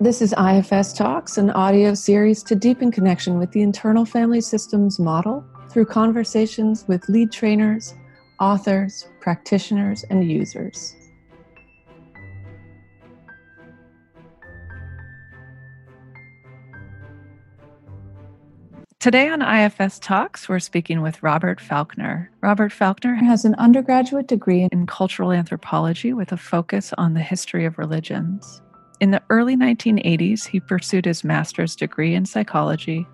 [0.00, 4.98] This is IFS Talks, an audio series to deepen connection with the internal family systems
[4.98, 7.94] model through conversations with lead trainers,
[8.40, 10.96] authors, practitioners, and users.
[18.98, 22.32] Today on IFS Talks, we're speaking with Robert Falconer.
[22.40, 27.64] Robert Falconer has an undergraduate degree in cultural anthropology with a focus on the history
[27.64, 28.60] of religions.
[29.00, 33.06] In the early 1980s, he pursued his master's degree in psychology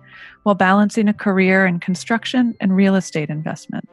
[0.43, 3.89] while balancing a career in construction and real estate investment.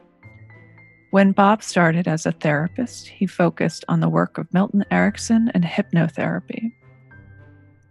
[1.11, 5.63] When Bob started as a therapist, he focused on the work of Milton Erickson and
[5.63, 6.71] hypnotherapy.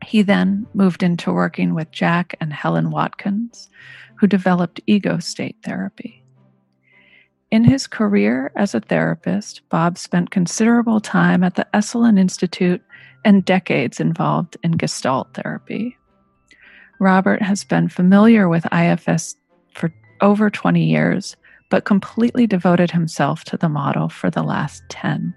[0.05, 3.69] He then moved into working with Jack and Helen Watkins,
[4.20, 6.25] who developed ego state therapy.
[7.51, 12.83] In his career as a therapist, Bob spent considerable time at the Esalen Institute
[13.24, 15.97] and decades involved in Gestalt therapy.
[17.00, 19.36] Robert has been familiar with IFS
[19.74, 21.36] for over 20 years,
[21.70, 25.34] but completely devoted himself to the model for the last 10.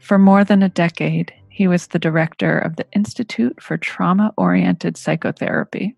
[0.00, 4.96] For more than a decade, he was the director of the Institute for Trauma Oriented
[4.96, 5.96] Psychotherapy.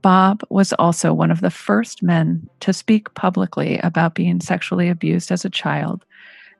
[0.00, 5.32] Bob was also one of the first men to speak publicly about being sexually abused
[5.32, 6.04] as a child,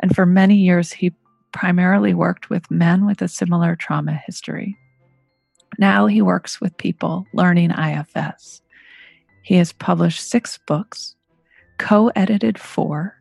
[0.01, 1.15] and for many years he
[1.53, 4.77] primarily worked with men with a similar trauma history.
[5.79, 8.63] Now he works with people learning IFS.
[9.43, 11.15] He has published six books,
[11.79, 13.15] co edited four,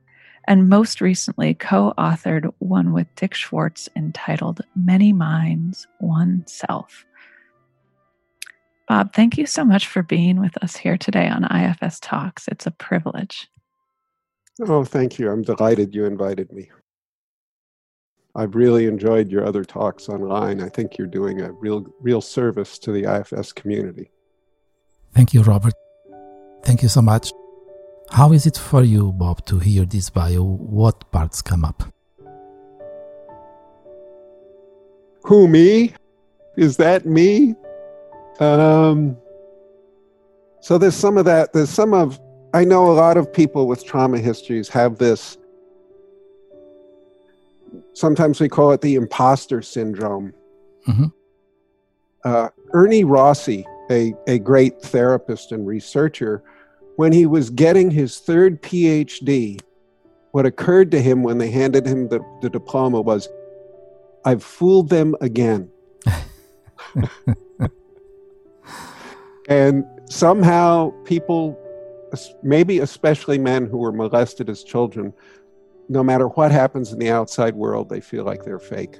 [0.47, 7.06] and most recently co authored one with Dick Schwartz entitled Many Minds, One Self.
[8.88, 12.47] Bob, thank you so much for being with us here today on IFS Talks.
[12.47, 13.50] It's a privilege.
[14.62, 15.30] Oh, thank you.
[15.30, 16.72] I'm delighted you invited me.
[18.36, 20.61] I've really enjoyed your other talks online.
[20.61, 24.12] I think you're doing a real, real service to the IFS community.
[25.13, 25.74] Thank you, Robert.
[26.63, 27.31] Thank you so much.
[28.12, 30.44] How is it for you, Bob, to hear this bio?
[30.44, 31.84] What parts come up?
[35.24, 35.94] Who, me?
[36.56, 37.56] Is that me?
[38.40, 39.18] Um,
[40.62, 41.53] so there's some of that.
[41.53, 42.19] There's some of,
[42.53, 45.38] I know a lot of people with trauma histories have this
[47.94, 50.33] sometimes we call it the imposter syndrome.
[50.88, 51.05] Mm-hmm.
[52.23, 56.44] Uh, Ernie Rossi, a, a great therapist and researcher,
[56.97, 59.61] when he was getting his third PhD,
[60.31, 63.29] what occurred to him when they handed him the, the diploma was,
[64.25, 65.69] I've fooled them again.
[69.47, 71.57] and somehow people,
[72.44, 75.13] maybe especially men who were molested as children,
[75.90, 79.00] no matter what happens in the outside world, they feel like they're fake.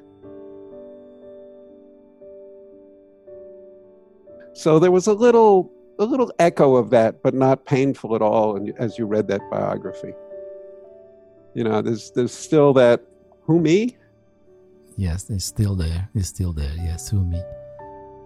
[4.54, 8.56] So there was a little a little echo of that, but not painful at all
[8.56, 10.14] and as you read that biography.
[11.54, 13.02] You know, there's there's still that
[13.42, 13.98] who me?
[14.96, 16.10] Yes, it's still there.
[16.16, 16.74] It's still there.
[16.78, 17.42] Yes, who me?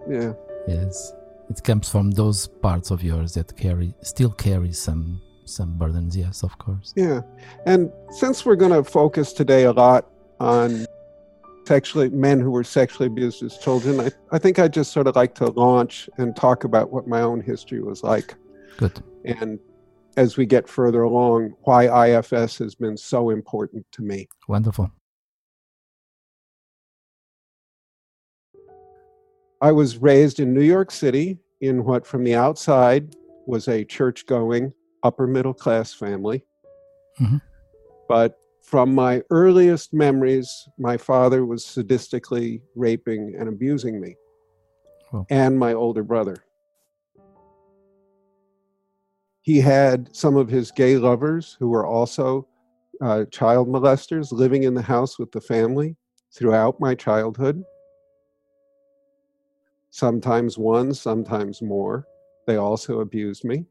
[0.08, 0.32] Yeah.
[0.66, 1.12] Yes.
[1.50, 6.42] It comes from those parts of yours that carry still carry some some burdens yes
[6.42, 6.92] of course.
[6.96, 7.20] Yeah.
[7.66, 10.10] And since we're going to focus today a lot
[10.40, 10.86] on
[11.66, 15.14] sexually men who were sexually abused as children I, I think i'd just sort of
[15.14, 18.34] like to launch and talk about what my own history was like.
[18.78, 19.00] Good.
[19.24, 19.60] And
[20.16, 24.28] as we get further along why ifs has been so important to me.
[24.48, 24.90] Wonderful.
[29.60, 33.14] I was raised in new york city in what from the outside
[33.46, 36.44] was a church going upper middle class family.
[37.20, 37.38] Mm-hmm.
[38.08, 44.16] But from my earliest memories, my father was sadistically raping and abusing me
[45.28, 46.44] and my older brother.
[49.42, 52.46] He had some of his gay lovers who were also
[53.00, 55.96] uh, child molesters living in the house with the family
[56.32, 57.62] throughout my childhood.
[59.90, 62.06] Sometimes one, sometimes more.
[62.46, 63.66] They also abused me.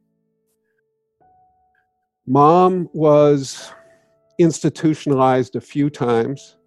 [2.27, 3.71] Mom was
[4.37, 6.57] institutionalized a few times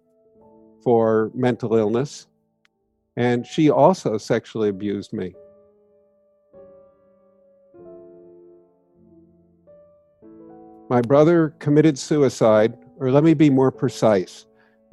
[0.83, 2.27] for mental illness,
[3.15, 5.33] and she also sexually abused me.
[10.89, 14.45] My brother committed suicide, or let me be more precise,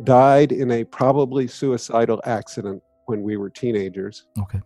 [0.04, 4.26] died in a probably suicidal accident when we were teenagers.
[4.38, 4.60] Okay.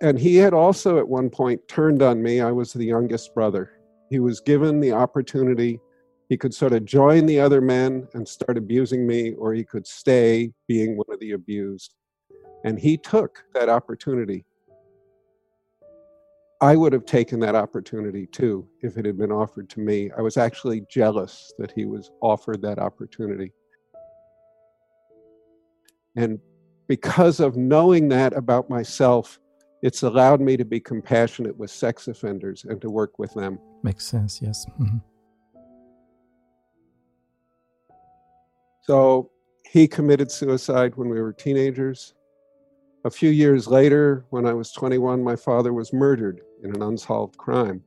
[0.00, 2.40] And he had also at one point turned on me.
[2.40, 3.77] I was the youngest brother
[4.10, 5.80] he was given the opportunity
[6.28, 9.86] he could sort of join the other men and start abusing me or he could
[9.86, 11.94] stay being one of the abused
[12.64, 14.44] And he took that opportunity.
[16.60, 20.10] I would have taken that opportunity too if it had been offered to me.
[20.18, 23.52] I was actually jealous that he was offered that opportunity.
[26.16, 26.40] And
[26.88, 29.38] because of knowing that about myself,
[29.82, 33.58] it's allowed me to be compassionate with sex offenders and to work with them.
[33.82, 34.66] Makes sense, yes.
[34.80, 34.98] Mm-hmm.
[38.82, 39.30] So
[39.70, 42.14] he committed suicide when we were teenagers.
[43.04, 47.36] A few years later, when I was 21, my father was murdered in an unsolved
[47.36, 47.82] crime.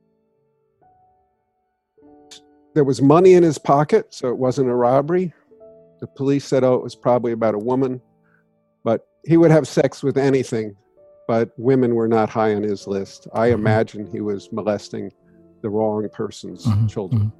[2.74, 5.34] There was money in his pocket, so it wasn't a robbery.
[6.00, 8.00] The police said, oh, it was probably about a woman.
[8.82, 10.74] But he would have sex with anything,
[11.28, 13.28] but women were not high on his list.
[13.32, 13.60] I mm-hmm.
[13.60, 15.12] imagine he was molesting
[15.62, 16.86] the wrong person's mm-hmm.
[16.86, 17.22] children.
[17.22, 17.38] Mm-hmm.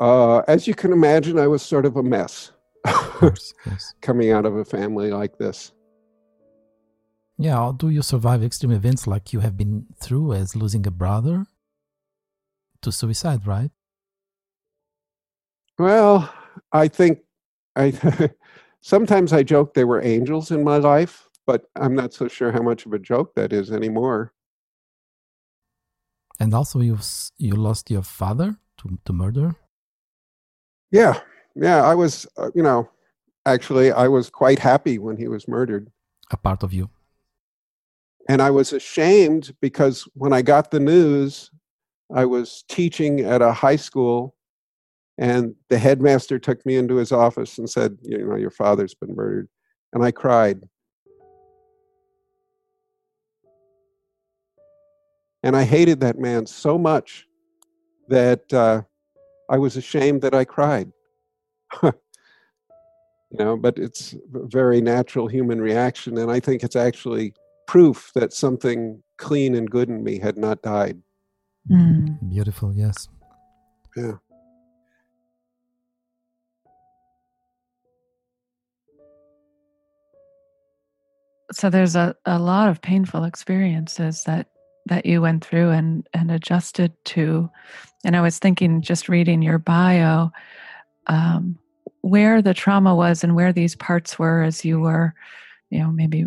[0.00, 2.52] Uh, as you can imagine, I was sort of a mess
[3.18, 3.94] course, yes.
[4.00, 5.72] coming out of a family like this.
[7.36, 10.90] Yeah, how do you survive extreme events like you have been through as losing a
[10.90, 11.46] brother
[12.82, 13.70] to suicide, right?
[15.78, 16.32] Well,
[16.72, 17.20] I think
[17.76, 17.92] I
[18.80, 22.62] sometimes I joke they were angels in my life, but I'm not so sure how
[22.62, 24.32] much of a joke that is anymore.
[26.40, 26.98] And also, you
[27.38, 29.56] you lost your father to to murder.
[30.90, 31.20] Yeah,
[31.54, 31.82] yeah.
[31.84, 32.88] I was, uh, you know,
[33.44, 35.90] actually, I was quite happy when he was murdered.
[36.30, 36.90] A part of you.
[38.28, 41.50] And I was ashamed because when I got the news,
[42.14, 44.34] I was teaching at a high school,
[45.18, 49.16] and the headmaster took me into his office and said, You know, your father's been
[49.16, 49.48] murdered.
[49.92, 50.62] And I cried.
[55.42, 57.26] And I hated that man so much
[58.08, 58.82] that uh,
[59.50, 60.92] I was ashamed that I cried.
[61.82, 61.92] you
[63.32, 66.16] know, but it's a very natural human reaction.
[66.18, 67.34] And I think it's actually
[67.66, 71.00] proof that something clean and good in me had not died.
[71.70, 72.30] Mm.
[72.30, 73.08] Beautiful, yes.
[73.96, 74.14] Yeah.
[81.52, 84.48] So there's a, a lot of painful experiences that
[84.86, 87.50] that you went through and and adjusted to.
[88.04, 90.30] And I was thinking, just reading your bio,
[91.06, 91.58] um,
[92.02, 95.14] where the trauma was and where these parts were as you were,
[95.70, 96.26] you know, maybe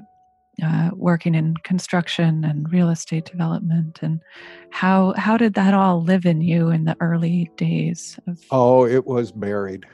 [0.64, 4.22] uh, working in construction and real estate development and
[4.70, 9.06] how how did that all live in you in the early days of oh it
[9.06, 9.86] was buried.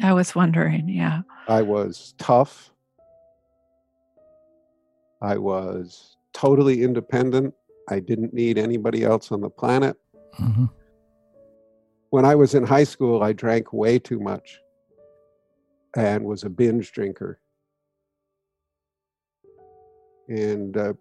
[0.00, 1.22] I was wondering yeah.
[1.48, 2.70] I was tough
[5.22, 7.54] i was totally independent
[7.88, 9.96] i didn't need anybody else on the planet
[10.38, 10.66] mm-hmm.
[12.10, 14.60] when i was in high school i drank way too much
[15.96, 17.40] and was a binge drinker
[20.28, 20.92] and uh,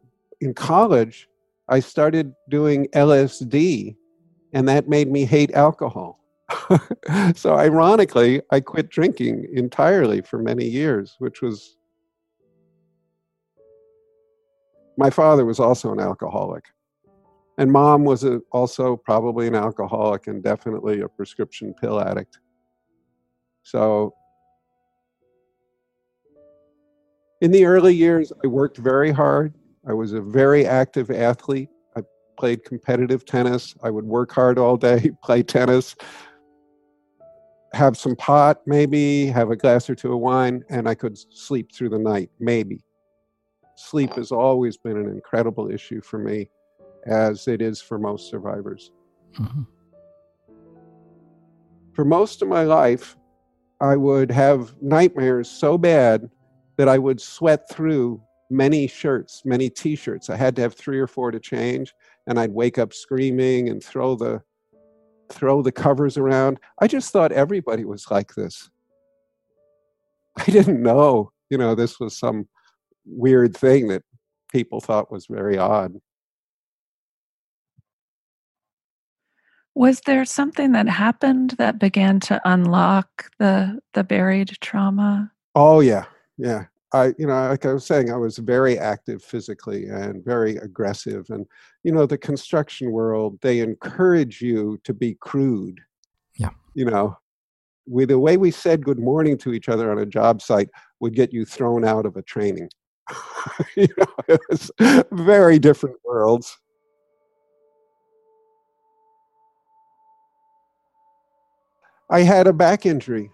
[0.42, 1.28] in college,
[1.68, 3.96] I started doing LSD,
[4.54, 6.20] and that made me hate alcohol.
[7.36, 11.78] so, ironically, I quit drinking entirely for many years, which was.
[14.98, 16.66] My father was also an alcoholic.
[17.58, 22.40] And mom was a, also probably an alcoholic and definitely a prescription pill addict.
[23.64, 24.14] So
[27.42, 29.54] In the early years, I worked very hard.
[29.88, 31.70] I was a very active athlete.
[31.96, 32.02] I
[32.40, 33.76] played competitive tennis.
[33.84, 35.96] I would work hard all day, play tennis,
[37.74, 41.76] have some pot, maybe, have a glass or two of wine, and I could sleep
[41.76, 42.85] through the night, maybe.
[43.76, 46.50] Sleep has always been an incredible issue for me,
[47.06, 48.92] as it is for most survivors.
[49.38, 49.64] Mm-hmm.
[51.94, 53.16] For most of my life,
[53.82, 56.30] I would have nightmares so bad
[56.78, 60.30] that I would sweat through many shirts, many t-shirts.
[60.30, 61.94] I had to have three or four to change,
[62.28, 64.42] and I'd wake up screaming and throw the
[65.32, 66.60] throw the covers around.
[66.80, 68.70] I just thought everybody was like this.
[70.38, 72.48] I didn't know, you know, this was some
[73.06, 74.04] weird thing that
[74.52, 75.96] people thought was very odd.
[79.74, 85.32] Was there something that happened that began to unlock the the buried trauma?
[85.54, 86.06] Oh yeah
[86.38, 90.58] yeah i you know like i was saying i was very active physically and very
[90.58, 91.46] aggressive and
[91.84, 95.80] you know the construction world they encourage you to be crude
[96.38, 97.18] yeah you know
[97.88, 100.70] with the way we said good morning to each other on a job site
[101.00, 102.70] would get you thrown out of a training
[103.76, 104.72] you know it was
[105.12, 106.58] very different worlds
[112.10, 113.32] I had a back injury.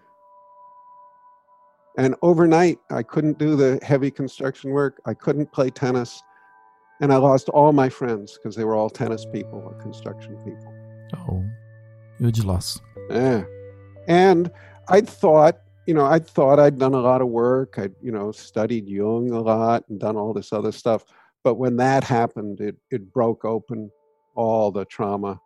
[1.98, 5.02] And overnight, I couldn't do the heavy construction work.
[5.06, 6.22] I couldn't play tennis.
[7.02, 10.74] And I lost all my friends because they were all tennis people or construction people.
[11.18, 11.44] Oh,
[12.18, 12.80] huge loss.
[13.10, 13.44] Yeah.
[14.08, 14.50] And
[14.88, 15.60] I'd thought,
[15.92, 17.78] you know, I thought I'd done a lot of work.
[17.78, 21.04] I'd, you know, studied Jung a lot and done all this other stuff.
[21.44, 23.92] But when that happened, it, it broke open
[24.34, 25.42] all the trauma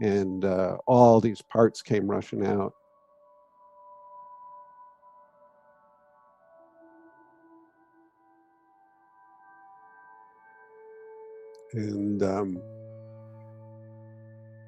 [0.00, 2.72] and uh, all these parts came rushing out.
[11.74, 12.56] And um,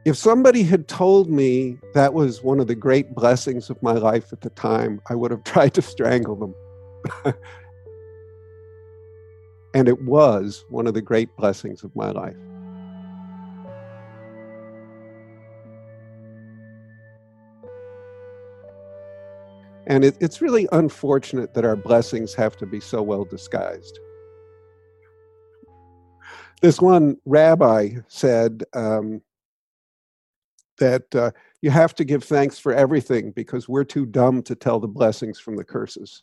[0.06, 4.32] if somebody had told me that was one of the great blessings of my life
[4.32, 6.54] at the time, I would have tried to strangle them.
[9.74, 12.36] and it was one of the great blessings of my life.
[19.88, 23.98] And it, it's really unfortunate that our blessings have to be so well disguised.
[26.62, 29.20] This one rabbi said um,
[30.78, 31.30] that uh,
[31.62, 35.38] you have to give thanks for everything because we're too dumb to tell the blessings
[35.38, 36.22] from the curses.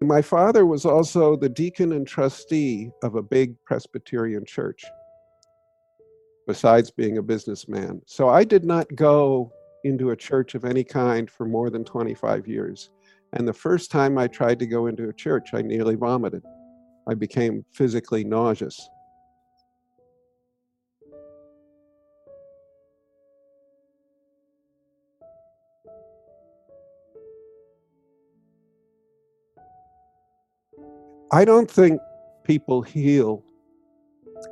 [0.00, 4.84] My father was also the deacon and trustee of a big Presbyterian church,
[6.46, 8.02] besides being a businessman.
[8.04, 9.50] So I did not go
[9.82, 12.90] into a church of any kind for more than 25 years.
[13.34, 16.42] And the first time I tried to go into a church, I nearly vomited.
[17.08, 18.88] I became physically nauseous.
[31.32, 32.00] I don't think
[32.44, 33.42] people heal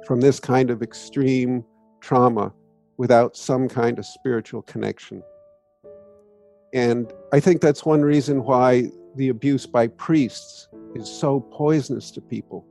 [0.05, 1.65] from this kind of extreme
[2.01, 2.53] trauma
[2.97, 5.23] without some kind of spiritual connection.
[6.73, 12.21] And I think that's one reason why the abuse by priests is so poisonous to
[12.21, 12.67] people,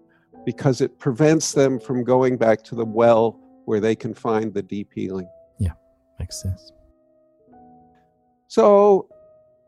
[0.46, 4.62] because it prevents them from going back to the well where they can find the
[4.62, 5.28] deep healing.
[5.60, 5.74] Yeah,
[6.20, 6.72] makes sense.
[8.48, 9.08] So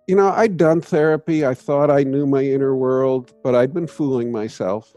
[0.08, 1.46] you know, I'd done therapy.
[1.46, 4.94] I thought I knew my inner world, but I'd been fooling myself.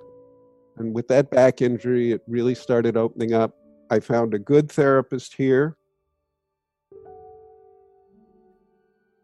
[0.78, 3.54] And with that back injury, it really started opening up.
[3.90, 5.76] I found a good therapist here.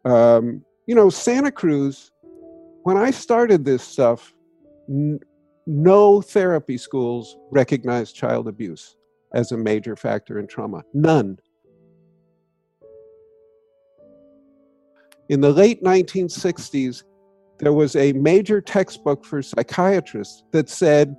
[0.05, 2.11] Um, you know, Santa Cruz,
[2.83, 4.35] when I started this stuff,
[4.89, 5.21] n-
[5.67, 8.97] no therapy schools recognized child abuse
[9.33, 10.83] as a major factor in trauma.
[10.93, 11.39] None.
[15.29, 17.05] In the late 1960s,
[17.59, 21.17] there was a major textbook for psychiatrists that said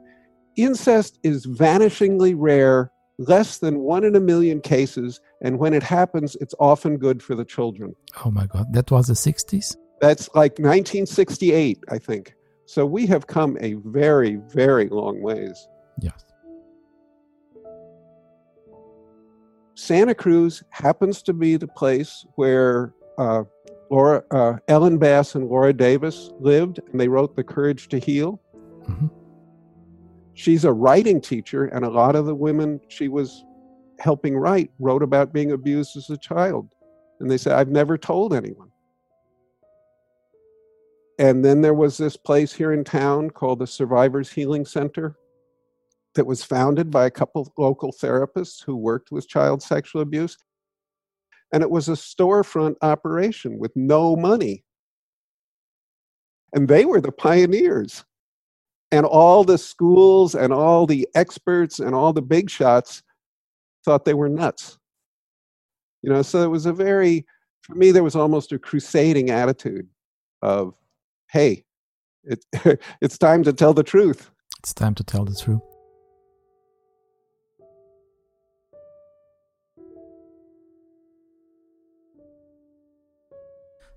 [0.58, 6.36] incest is vanishingly rare, less than one in a million cases, and when it happens,
[6.40, 7.96] it's often good for the children.
[8.26, 9.76] Oh my God, that was the 60s?
[10.00, 12.34] That's like 1968, I think.
[12.66, 15.68] So we have come a very, very long ways.
[16.00, 16.26] Yes.
[19.76, 23.44] Santa Cruz happens to be the place where uh,
[23.90, 28.40] Laura, uh, Ellen Bass and Laura Davis lived, and they wrote The Courage to Heal.
[28.88, 29.08] Mm-hmm.
[30.36, 33.44] She's a writing teacher, and a lot of the women she was
[34.00, 36.74] helping write wrote about being abused as a child.
[37.20, 38.70] And they said, I've never told anyone.
[41.20, 45.16] And then there was this place here in town called the Survivors Healing Center
[46.16, 50.38] that was founded by a couple local therapists who worked with child sexual abuse.
[51.52, 54.64] And it was a storefront operation with no money.
[56.54, 58.04] And they were the pioneers.
[58.92, 63.02] And all the schools and all the experts and all the big shots
[63.84, 64.78] thought they were nuts.
[66.02, 67.25] You know, so it was a very,
[67.62, 69.88] for me, there was almost a crusading attitude
[70.42, 70.75] of,
[71.32, 71.63] hey,
[72.24, 72.46] it,
[73.02, 74.30] it's time to tell the truth.
[74.60, 75.62] It's time to tell the truth.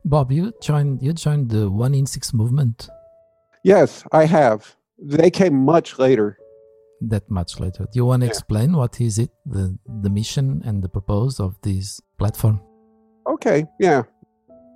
[0.05, 2.89] Bob, you joined you joined the One in Six movement.
[3.65, 4.77] Yes, I have.
[4.99, 6.39] They came much later.
[7.01, 7.85] That much later.
[7.85, 8.33] Do you want to yeah.
[8.33, 12.61] explain what is it, the the mission and the purpose of this platform?
[13.27, 14.05] Okay, yeah.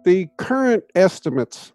[0.05, 1.73] The current estimates,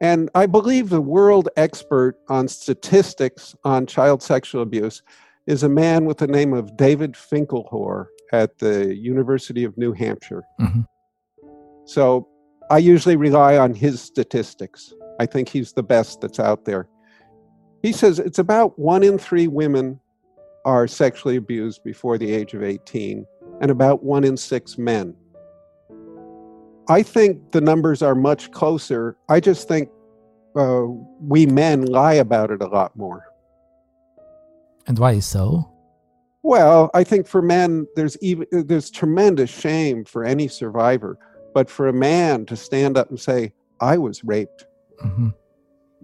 [0.00, 5.02] and I believe the world expert on statistics on child sexual abuse
[5.46, 10.42] is a man with the name of David Finkelhor at the University of New Hampshire.
[10.60, 10.82] Mm-hmm.
[11.86, 12.28] So
[12.70, 14.92] I usually rely on his statistics.
[15.20, 16.88] I think he's the best that's out there.
[17.86, 20.00] He says it's about one in three women
[20.64, 23.24] are sexually abused before the age of 18,
[23.60, 25.14] and about one in six men.
[26.88, 29.16] I think the numbers are much closer.
[29.28, 29.88] I just think
[30.56, 30.86] uh,
[31.20, 33.24] we men lie about it a lot more.
[34.88, 35.72] And why is so?
[36.42, 41.20] Well, I think for men, there's even there's tremendous shame for any survivor,
[41.54, 44.66] but for a man to stand up and say, "I was raped,"
[45.04, 45.28] mm-hmm.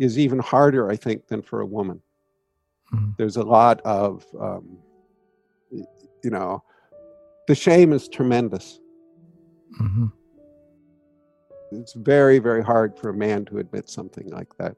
[0.02, 2.02] Is even harder, I think, than for a woman.
[2.92, 3.10] Mm-hmm.
[3.16, 4.78] There's a lot of, um,
[5.70, 6.62] you know,
[7.46, 8.80] the shame is tremendous.
[9.80, 10.06] Mm-hmm.
[11.72, 14.76] It's very, very hard for a man to admit something like that.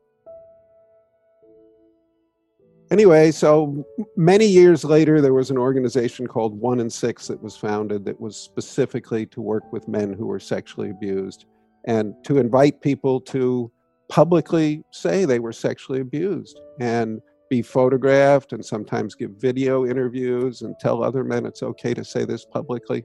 [2.91, 3.85] Anyway, so
[4.17, 8.21] many years later, there was an organization called One in Six that was founded that
[8.21, 11.47] was specifically to work with men who were sexually abused
[11.87, 13.73] and to invite people to
[14.15, 20.77] publicly say they were sexually abused and be photographed and sometimes give video interviews and
[20.79, 23.05] tell other men it's okay to say this publicly.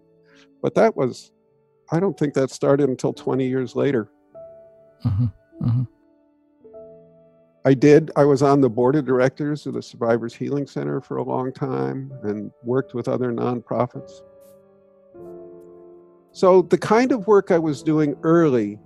[0.62, 1.32] But that was
[1.92, 4.12] I don't think that started until 20 years later.
[5.04, 5.26] Mm-hmm.
[5.68, 5.84] Mm-hmm.
[7.66, 8.12] I did.
[8.16, 11.52] I was on the board of directors of the Survivors Healing Center for a long
[11.52, 14.22] time and worked with other nonprofits.
[16.34, 18.78] So, the kind of work I was doing early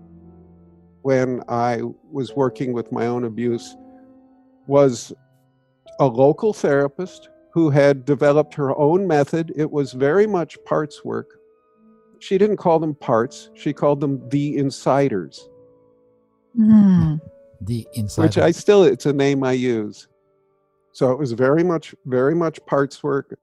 [1.04, 1.82] when I
[2.12, 3.76] was working with my own abuse
[4.68, 5.14] was
[6.00, 9.54] a local therapist who had developed her own method.
[9.56, 11.28] It was very much parts work
[12.24, 15.50] she didn't call them parts, she called them the insiders.
[16.58, 17.20] Mm.
[17.60, 18.38] The insiders.
[18.38, 20.08] Which I still, it's a name I use.
[20.94, 23.38] So it was very much, very much parts work,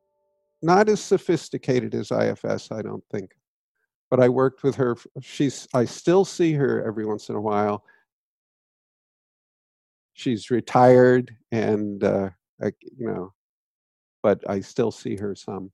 [0.62, 3.32] not as sophisticated as IFS, I don't think.
[4.10, 4.96] But I worked with her.
[5.22, 7.84] She's, I still see her every once in a while.
[10.14, 12.30] She's retired and, uh,
[12.62, 13.32] I, you know,
[14.22, 15.70] but I still see her some.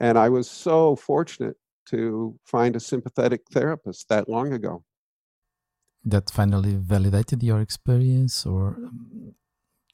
[0.00, 4.84] And I was so fortunate to find a sympathetic therapist that long ago.
[6.04, 9.34] That finally validated your experience or um,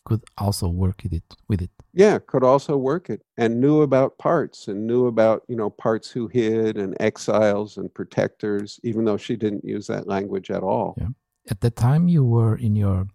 [0.04, 1.70] could also work with it with it.
[1.92, 6.10] Yeah could also work it and knew about parts and knew about you know parts
[6.10, 10.94] who hid and exiles and protectors even though she didn't use that language at all.
[10.98, 11.08] Yeah.
[11.50, 13.06] At the time you were in your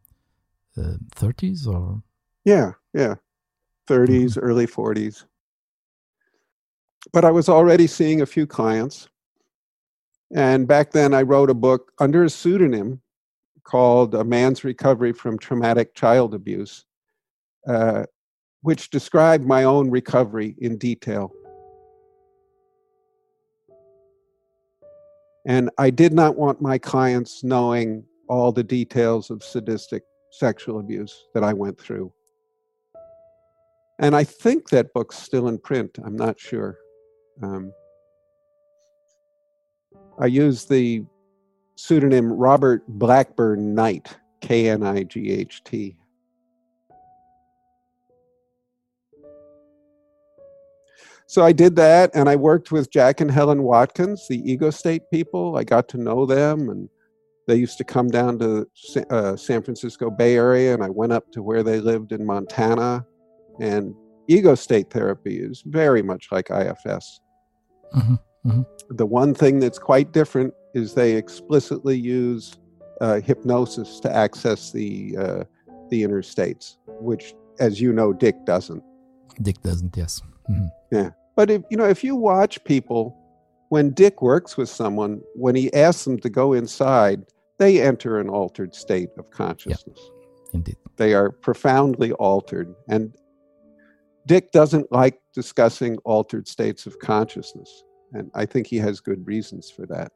[0.77, 2.01] uh, 30s or?
[2.43, 3.15] Yeah yeah.
[3.87, 4.39] 30s mm-hmm.
[4.39, 5.25] early 40s
[7.11, 9.07] but I was already seeing a few clients.
[10.33, 13.01] And back then, I wrote a book under a pseudonym
[13.65, 16.85] called A Man's Recovery from Traumatic Child Abuse,
[17.67, 18.05] uh,
[18.61, 21.31] which described my own recovery in detail.
[25.47, 31.27] And I did not want my clients knowing all the details of sadistic sexual abuse
[31.33, 32.11] that I went through.
[33.99, 36.77] And I think that book's still in print, I'm not sure.
[37.41, 37.71] Um,
[40.19, 41.03] I use the
[41.75, 45.97] pseudonym Robert Blackburn Knight, K N I G H T.
[51.27, 55.01] So I did that, and I worked with Jack and Helen Watkins, the ego state
[55.11, 55.57] people.
[55.57, 56.87] I got to know them, and
[57.47, 58.67] they used to come down to
[59.09, 63.05] uh, San Francisco Bay Area, and I went up to where they lived in Montana.
[63.59, 63.95] And
[64.27, 67.19] ego state therapy is very much like IFS.
[67.95, 68.15] Mm-hmm.
[68.45, 68.61] Mm-hmm.
[68.89, 72.57] The one thing that's quite different is they explicitly use
[73.01, 75.43] uh, hypnosis to access the uh,
[75.89, 78.83] the inner states, which, as you know, Dick doesn't.
[79.41, 79.95] Dick doesn't.
[79.97, 80.21] Yes.
[80.49, 80.67] Mm-hmm.
[80.91, 83.17] Yeah, but if you know, if you watch people,
[83.69, 87.25] when Dick works with someone, when he asks them to go inside,
[87.57, 89.97] they enter an altered state of consciousness.
[89.97, 90.11] Yeah.
[90.53, 90.77] Indeed.
[90.97, 93.13] They are profoundly altered, and
[94.25, 97.83] Dick doesn't like discussing altered states of consciousness,
[98.13, 100.11] and I think he has good reasons for that.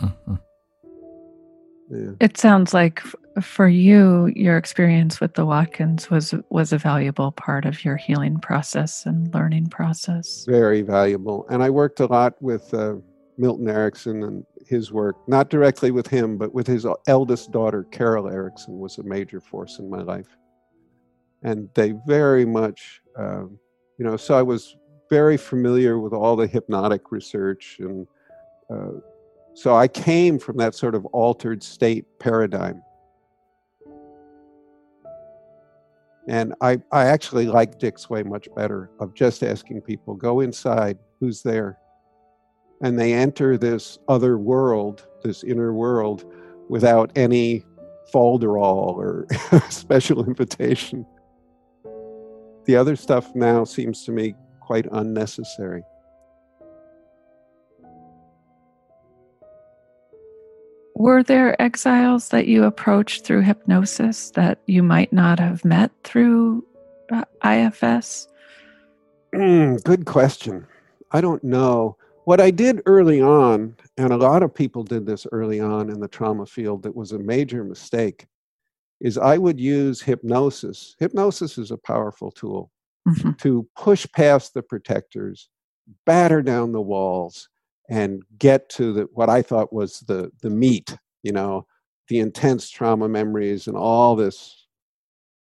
[0.00, 0.34] Mm-hmm.
[1.90, 2.12] Yeah.
[2.20, 7.32] It sounds like f- for you, your experience with the Watkins was was a valuable
[7.32, 10.46] part of your healing process and learning process.
[10.48, 12.94] Very valuable, and I worked a lot with uh,
[13.36, 18.28] Milton Erickson and his work, not directly with him, but with his eldest daughter, Carol
[18.28, 20.38] Erickson, was a major force in my life,
[21.42, 23.58] and they very much, um,
[23.98, 24.76] you know, so I was
[25.10, 27.76] very familiar with all the hypnotic research.
[27.80, 28.06] And
[28.70, 28.92] uh,
[29.54, 32.82] so I came from that sort of altered state paradigm.
[36.28, 40.98] And I, I actually like Dick's way much better of just asking people, go inside,
[41.20, 41.78] who's there?
[42.80, 46.24] And they enter this other world, this inner world,
[46.68, 47.64] without any
[48.12, 49.26] folderol or
[49.70, 51.04] special invitation.
[52.64, 55.82] The other stuff now seems to me quite unnecessary.
[61.02, 66.64] Were there exiles that you approached through hypnosis that you might not have met through
[67.10, 68.28] uh, IFS?
[69.34, 70.64] Mm, good question.
[71.10, 71.96] I don't know.
[72.24, 75.98] What I did early on, and a lot of people did this early on in
[75.98, 78.26] the trauma field that was a major mistake,
[79.00, 80.94] is I would use hypnosis.
[81.00, 82.70] Hypnosis is a powerful tool
[83.08, 83.32] mm-hmm.
[83.40, 85.48] to push past the protectors,
[86.06, 87.48] batter down the walls,
[87.88, 91.66] and get to the, what I thought was the, the meat, you know,
[92.08, 94.66] the intense trauma memories and all this,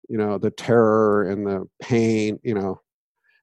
[0.10, 2.82] you know, the terror and the pain, you know.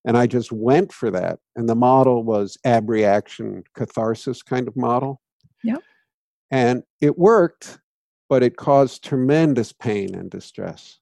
[0.06, 1.38] And I just went for that.
[1.56, 5.20] And the model was abreaction catharsis kind of model.
[5.62, 5.78] Yeah.
[6.50, 7.78] And it worked,
[8.28, 10.98] but it caused tremendous pain and distress.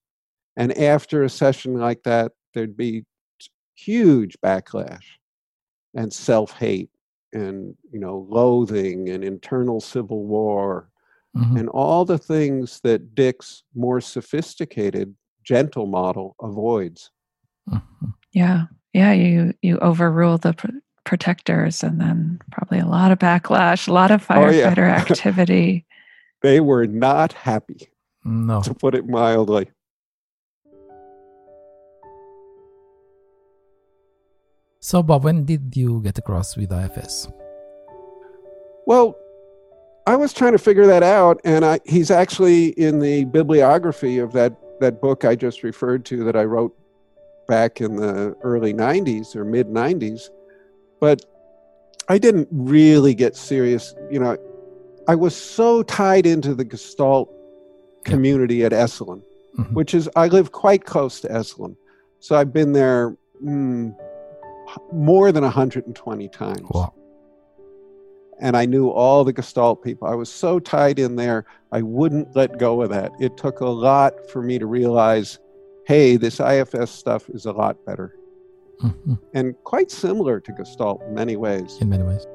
[0.56, 3.04] And after a session like that, there'd be
[3.74, 5.04] huge backlash
[5.94, 6.90] and self-hate
[7.32, 10.88] and you know loathing and internal civil war
[11.36, 11.56] mm-hmm.
[11.56, 15.14] and all the things that dick's more sophisticated
[15.44, 17.10] gentle model avoids
[17.68, 18.06] mm-hmm.
[18.32, 20.68] yeah yeah you you overrule the pr-
[21.04, 24.96] protectors and then probably a lot of backlash a lot of firefighter oh, yeah.
[24.96, 25.84] activity
[26.42, 27.88] they were not happy
[28.24, 29.68] no to put it mildly
[34.84, 37.28] So, Bob, when did you get across with IFS?
[38.84, 39.16] Well,
[40.08, 44.32] I was trying to figure that out, and I, he's actually in the bibliography of
[44.32, 46.76] that, that book I just referred to that I wrote
[47.46, 50.30] back in the early 90s or mid 90s.
[50.98, 51.24] But
[52.08, 53.94] I didn't really get serious.
[54.10, 54.36] You know,
[55.06, 57.32] I was so tied into the Gestalt
[58.04, 59.22] community at Esalen,
[59.56, 59.74] mm-hmm.
[59.74, 61.76] which is, I live quite close to Esalen.
[62.18, 63.16] So I've been there.
[63.44, 63.94] Mm,
[64.92, 66.68] more than 120 times.
[66.70, 66.94] Wow.
[68.40, 70.08] And I knew all the Gestalt people.
[70.08, 73.12] I was so tied in there, I wouldn't let go of that.
[73.20, 75.38] It took a lot for me to realize
[75.86, 78.14] hey, this IFS stuff is a lot better.
[78.82, 79.14] Mm-hmm.
[79.34, 81.78] And quite similar to Gestalt in many ways.
[81.80, 82.26] In many ways.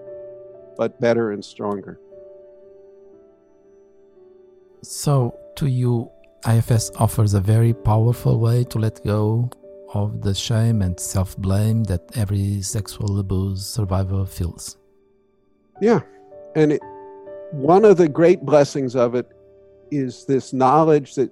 [0.77, 1.99] But better and stronger.
[4.83, 6.09] So, to you,
[6.47, 9.49] IFS offers a very powerful way to let go
[9.93, 14.77] of the shame and self blame that every sexual abuse survivor feels.
[15.81, 16.01] Yeah.
[16.55, 16.81] And it,
[17.51, 19.27] one of the great blessings of it
[19.91, 21.31] is this knowledge that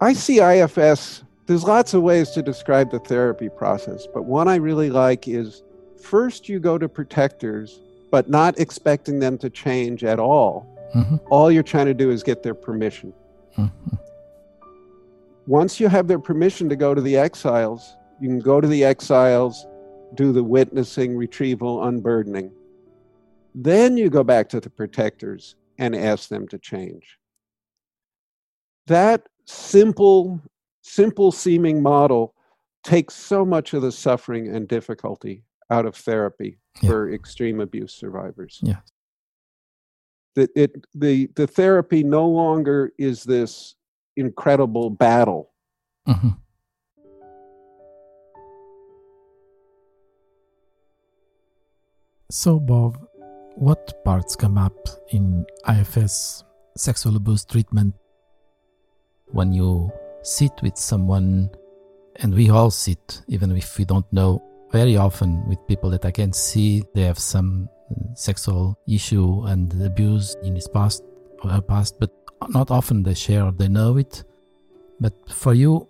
[0.00, 1.22] I see IFS.
[1.46, 5.62] There's lots of ways to describe the therapy process, but one I really like is
[6.00, 10.66] first you go to protectors, but not expecting them to change at all.
[10.94, 11.16] Mm-hmm.
[11.30, 13.12] All you're trying to do is get their permission.
[13.56, 13.96] Mm-hmm
[15.48, 18.84] once you have their permission to go to the exiles, you can go to the
[18.84, 19.66] exiles,
[20.14, 22.52] do the witnessing, retrieval, unburdening.
[23.54, 27.18] Then you go back to the protectors and ask them to change.
[28.88, 30.38] That simple,
[30.82, 32.34] simple seeming model
[32.84, 36.90] takes so much of the suffering and difficulty out of therapy yeah.
[36.90, 38.60] for extreme abuse survivors.
[38.62, 38.80] Yeah.
[40.34, 43.76] That it the the therapy no longer is this
[44.18, 45.50] incredible battle.
[46.06, 46.30] Mm-hmm.
[52.30, 52.98] So, Bob,
[53.54, 54.76] what parts come up
[55.10, 56.44] in IFS
[56.76, 57.94] sexual abuse treatment
[59.28, 59.90] when you
[60.22, 61.50] sit with someone,
[62.16, 66.10] and we all sit, even if we don't know, very often with people that I
[66.10, 67.68] can see they have some
[68.14, 71.07] sexual issue and abuse in his past or
[71.44, 72.10] her past, but
[72.48, 74.24] not often they share they know it.
[75.00, 75.88] But for you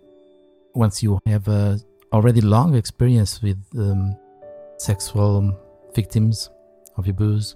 [0.73, 1.79] once you have a
[2.13, 4.15] already long experience with um,
[4.77, 5.57] sexual
[5.93, 6.49] victims
[6.97, 7.55] of abuse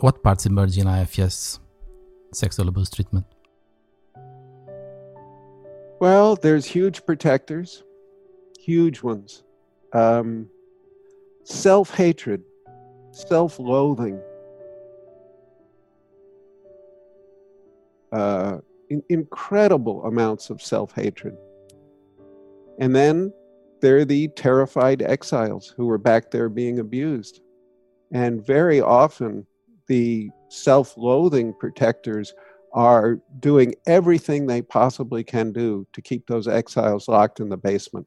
[0.00, 1.60] what parts emerge in ifs
[2.32, 3.26] sexual abuse treatment?
[6.00, 7.82] Well there's huge protectors
[8.64, 9.42] huge ones.
[9.92, 10.48] Um,
[11.44, 12.42] self-hatred
[13.12, 14.20] self-loathing
[18.14, 18.58] uh,
[18.90, 21.36] in, incredible amounts of self hatred.
[22.78, 23.32] And then
[23.80, 27.40] there are the terrified exiles who were back there being abused.
[28.12, 29.46] And very often,
[29.88, 32.32] the self loathing protectors
[32.72, 38.06] are doing everything they possibly can do to keep those exiles locked in the basement.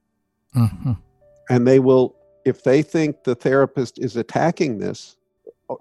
[0.56, 0.93] Mm-hmm.
[1.50, 2.15] And they will,
[2.46, 5.17] if they think the therapist is attacking this,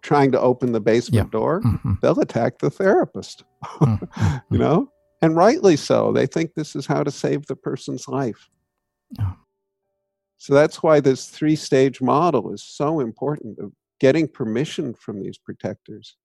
[0.03, 1.31] trying to open the basement yeah.
[1.31, 1.95] door, mm-hmm.
[2.03, 3.45] they'll attack the therapist.
[3.65, 4.55] mm-hmm.
[4.55, 4.91] You know,
[5.23, 6.13] And rightly so.
[6.13, 8.51] They think this is how to save the person's life.
[9.21, 9.37] Oh.
[10.39, 15.39] So that's why this three stage model is so important of getting permission from these
[15.39, 16.17] protectors.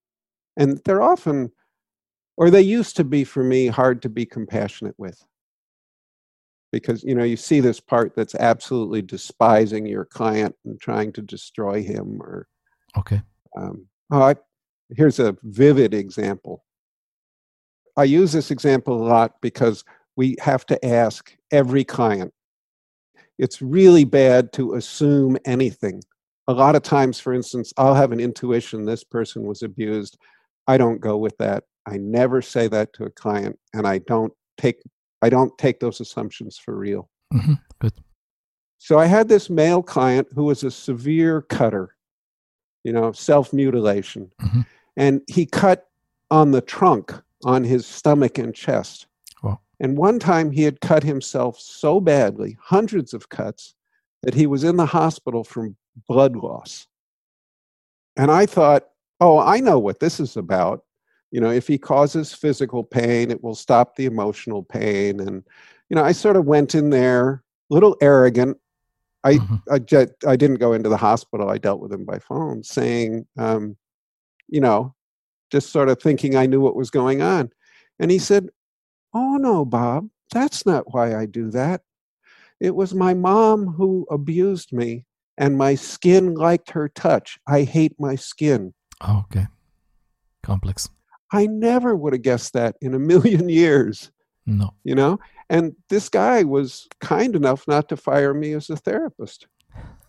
[0.57, 1.51] And they're often,
[2.37, 5.23] or they used to be for me, hard to be compassionate with.
[6.71, 11.21] Because, you know, you see this part that's absolutely despising your client and trying to
[11.21, 12.47] destroy him or.
[12.97, 13.21] Okay.
[13.57, 14.35] Um, oh, I,
[14.95, 16.63] here's a vivid example.
[17.97, 19.83] I use this example a lot because
[20.15, 22.33] we have to ask every client.
[23.37, 26.03] It's really bad to assume anything.
[26.47, 30.17] A lot of times, for instance, I'll have an intuition this person was abused.
[30.67, 31.63] I don't go with that.
[31.87, 34.81] I never say that to a client, and I don't take
[35.21, 37.09] I don't take those assumptions for real.
[37.33, 37.53] Mm-hmm.
[37.79, 37.93] Good.
[38.77, 41.95] So I had this male client who was a severe cutter,
[42.83, 44.61] you know, self mutilation, mm-hmm.
[44.97, 45.87] and he cut
[46.29, 47.13] on the trunk
[47.43, 49.07] on his stomach and chest.
[49.43, 49.59] Wow.
[49.79, 53.75] And one time he had cut himself so badly, hundreds of cuts,
[54.23, 55.75] that he was in the hospital from
[56.07, 56.87] blood loss.
[58.15, 58.87] And I thought,
[59.19, 60.83] oh, I know what this is about.
[61.31, 65.19] You know, if he causes physical pain, it will stop the emotional pain.
[65.19, 65.43] And,
[65.89, 68.57] you know, I sort of went in there, a little arrogant.
[69.23, 69.55] I, mm-hmm.
[69.71, 71.49] I, just, I didn't go into the hospital.
[71.49, 73.77] I dealt with him by phone saying, um,
[74.47, 74.95] you know,
[75.51, 77.51] just sort of thinking I knew what was going on.
[77.99, 78.49] And he said,
[79.13, 81.81] Oh, no, Bob, that's not why I do that.
[82.59, 85.05] It was my mom who abused me,
[85.37, 87.37] and my skin liked her touch.
[87.47, 88.73] I hate my skin.
[89.01, 89.47] Oh, okay.
[90.43, 90.89] Complex.
[91.31, 94.11] I never would have guessed that in a million years.
[94.45, 94.75] No.
[94.83, 95.19] You know?
[95.51, 99.47] And this guy was kind enough not to fire me as a therapist.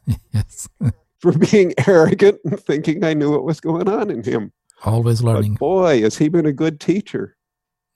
[0.33, 0.69] yes.
[1.19, 4.53] for being arrogant and thinking I knew what was going on in him.
[4.85, 5.55] Always learning.
[5.55, 7.37] But boy, has he been a good teacher.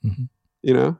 [0.05, 0.25] Mm-hmm.
[0.63, 0.99] You know?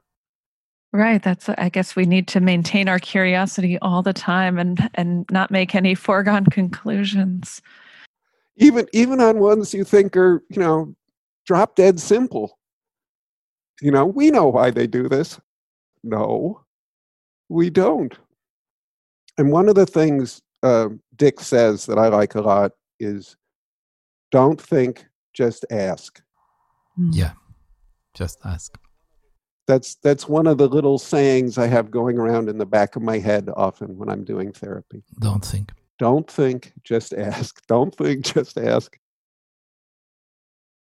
[0.93, 1.21] Right.
[1.21, 5.51] That's I guess we need to maintain our curiosity all the time and and not
[5.51, 7.61] make any foregone conclusions.
[8.55, 10.95] Even even on ones you think are, you know,
[11.45, 12.57] drop dead simple.
[13.81, 15.39] You know, we know why they do this.
[16.07, 16.61] No,
[17.49, 18.17] we don't.
[19.37, 23.35] And one of the things uh, Dick says that I like a lot is
[24.31, 26.21] don't think just ask.
[26.95, 27.09] Hmm.
[27.11, 27.33] Yeah,
[28.13, 28.77] just ask.
[29.67, 33.01] That's that's one of the little sayings I have going around in the back of
[33.01, 35.03] my head often when I'm doing therapy.
[35.19, 35.71] Don't think.
[35.99, 37.61] Don't think, just ask.
[37.67, 38.97] Don't think, just ask.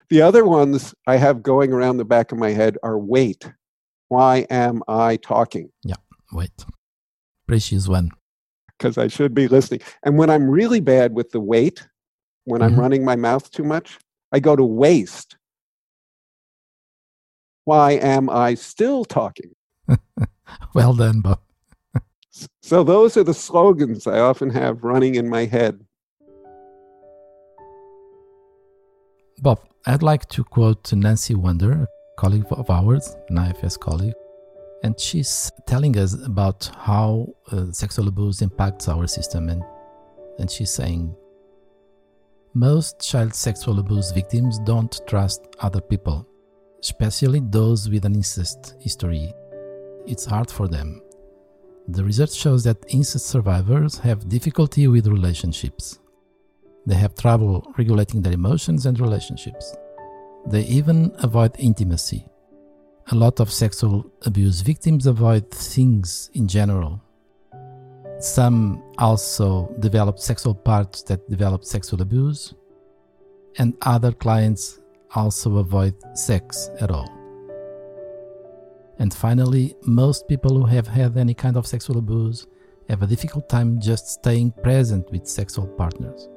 [0.09, 3.53] The other ones I have going around the back of my head are wait.
[4.11, 5.70] Why am I talking?
[5.85, 5.94] Yeah,
[6.33, 6.51] wait.
[7.46, 8.11] Precious one.
[8.77, 9.83] Because I should be listening.
[10.03, 11.87] And when I'm really bad with the wait,
[12.42, 12.75] when mm-hmm.
[12.75, 14.01] I'm running my mouth too much,
[14.33, 15.37] I go to waste.
[17.66, 19.55] Why am I still talking?
[20.75, 21.38] well done, Bob.
[22.62, 25.79] so those are the slogans I often have running in my head.
[29.40, 34.14] Bob, I'd like to quote Nancy Wonder, colleague of ours, an IFS colleague,
[34.83, 39.49] and she's telling us about how uh, sexual abuse impacts our system.
[39.49, 39.62] And,
[40.38, 41.14] and she's saying,
[42.55, 46.27] most child sexual abuse victims don't trust other people,
[46.83, 49.33] especially those with an incest history.
[50.07, 51.03] It's hard for them.
[51.88, 55.99] The research shows that incest survivors have difficulty with relationships.
[56.87, 59.77] They have trouble regulating their emotions and relationships.
[60.46, 62.26] They even avoid intimacy.
[63.12, 67.00] A lot of sexual abuse victims avoid things in general
[68.20, 72.53] some also develop sexual parts that develop sexual abuse,
[73.57, 74.79] and other clients
[75.14, 77.09] also avoid sex at all.
[78.98, 82.46] And finally, most people who have had any kind of sexual abuse
[82.90, 86.29] have a difficult time just staying present with sexual partners.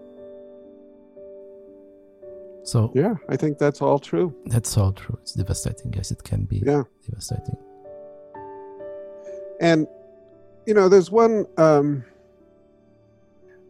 [2.64, 4.34] So, yeah, I think that's all true.
[4.46, 5.18] That's all true.
[5.22, 5.94] It's devastating.
[5.94, 6.84] Yes, it can be yeah.
[7.06, 7.58] devastating.
[9.60, 9.88] And
[10.66, 11.46] you know, there's one.
[11.58, 12.04] Um,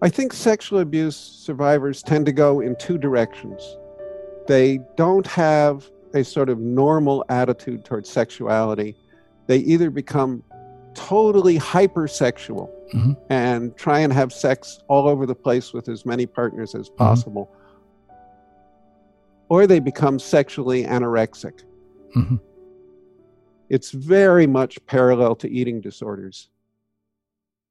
[0.02, 3.78] I think sexual abuse survivors tend to go in two directions.
[4.48, 8.96] They don't have a sort of normal attitude towards sexuality.
[9.48, 10.44] They either become
[10.94, 13.14] totally hypersexual mm-hmm.
[13.30, 17.46] and try and have sex all over the place with as many partners as possible,
[17.52, 17.63] mm-hmm.
[19.50, 21.64] Or they become sexually anorexic.
[22.16, 22.36] Mm-hmm.
[23.70, 26.50] It's very much parallel to eating disorders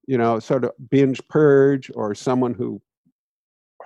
[0.07, 2.81] you know, sort of binge purge or someone who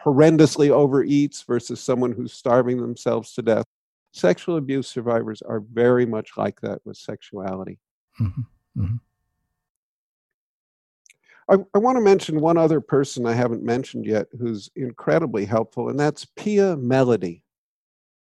[0.05, 3.65] horrendously overeats versus someone who's starving themselves to death.
[4.13, 7.79] Sexual abuse survivors are very much like that with sexuality.
[8.21, 8.83] Mm-hmm.
[8.83, 8.97] Mm-hmm.
[11.49, 15.91] I, I want to mention one other person I haven't mentioned yet who's incredibly helpful,
[15.91, 17.43] and that's Pia Mellody.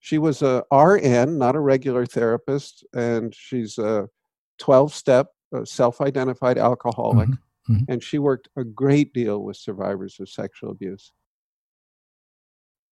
[0.01, 4.09] She was a RN, not a regular therapist, and she's a
[4.59, 5.27] 12 step
[5.63, 7.29] self identified alcoholic.
[7.29, 7.73] Mm-hmm.
[7.73, 7.91] Mm-hmm.
[7.91, 11.13] And she worked a great deal with survivors of sexual abuse.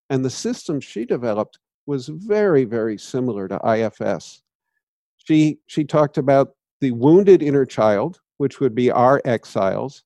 [0.10, 4.44] And the system she developed was very, very similar to IFS.
[5.18, 10.04] She, she talked about the wounded inner child, which would be our exiles,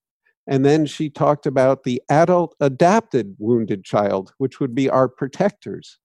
[0.48, 6.00] and then she talked about the adult adapted wounded child, which would be our protectors.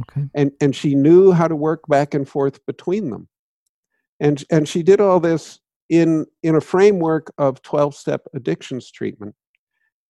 [0.00, 0.28] Okay.
[0.34, 3.28] And, and she knew how to work back and forth between them.
[4.20, 9.34] And, and she did all this in, in a framework of 12 step addictions treatment.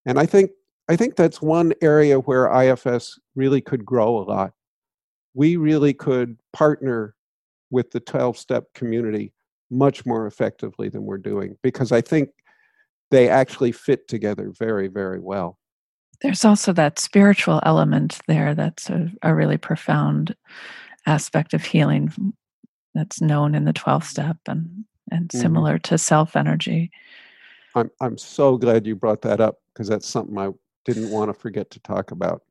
[0.07, 0.51] And I think,
[0.89, 4.53] I think that's one area where IFS really could grow a lot.
[5.35, 7.15] We really could partner
[7.71, 9.33] with the 12 step community
[9.71, 12.31] much more effectively than we're doing because I think
[13.11, 15.58] they actually fit together very, very well.
[16.21, 20.35] There's also that spiritual element there that's a, a really profound
[21.07, 22.13] aspect of healing
[22.95, 25.41] that's known in the 12 step and, and mm-hmm.
[25.41, 26.91] similar to self energy.
[27.75, 30.51] I'm, I'm so glad you brought that up because that's something I
[30.85, 32.43] didn't want to forget to talk about.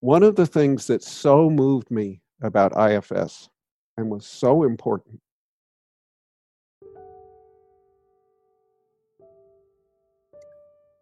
[0.00, 3.48] One of the things that so moved me about IFS
[3.96, 5.20] and was so important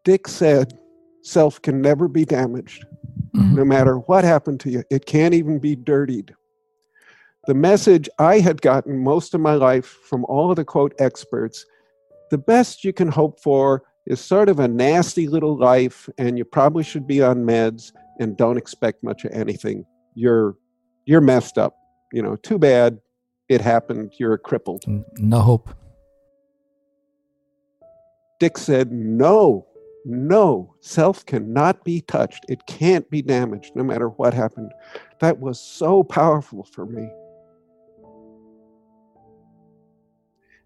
[0.04, 0.78] Dick said,
[1.24, 2.84] self can never be damaged.
[3.34, 3.56] Mm-hmm.
[3.56, 6.34] No matter what happened to you, it can't even be dirtied.
[7.46, 11.66] The message I had gotten most of my life from all of the quote experts
[12.30, 16.44] the best you can hope for is sort of a nasty little life, and you
[16.44, 19.84] probably should be on meds and don't expect much of anything.
[20.14, 20.56] You're
[21.04, 21.76] you're messed up.
[22.12, 22.98] You know, too bad
[23.48, 24.14] it happened.
[24.18, 24.84] You're crippled.
[25.18, 25.70] No hope.
[28.40, 29.66] Dick said, No,
[30.04, 32.44] no, self cannot be touched.
[32.48, 34.72] It can't be damaged no matter what happened.
[35.20, 37.08] That was so powerful for me.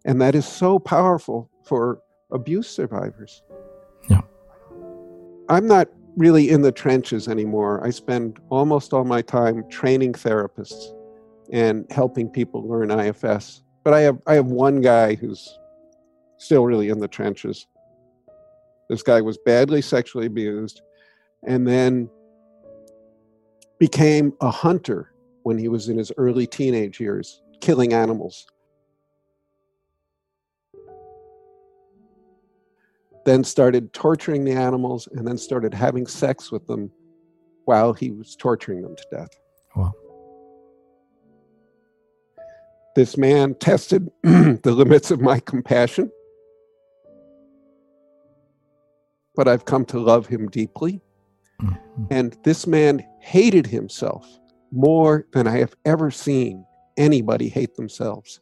[0.05, 2.01] And that is so powerful for
[2.33, 3.43] abuse survivors.
[4.09, 4.23] Yeah.
[5.49, 7.85] I'm not really in the trenches anymore.
[7.85, 10.95] I spend almost all my time training therapists
[11.53, 13.63] and helping people learn IFS.
[13.85, 15.59] But I have I have one guy who's
[16.39, 17.67] still really in the trenches.
[18.89, 20.81] This guy was badly sexually abused
[21.47, 22.09] and then
[23.79, 28.47] became a hunter when he was in his early teenage years, killing animals.
[33.25, 36.91] Then started torturing the animals and then started having sex with them
[37.67, 39.29] while he was torturing them to death.
[39.77, 39.93] Wow.
[42.97, 46.11] This man tested the limits of my compassion
[49.39, 51.01] but I've come to love him deeply.
[51.63, 52.05] Mm-hmm.
[52.11, 54.27] And this man hated himself
[54.73, 58.41] more than I have ever seen anybody hate themselves.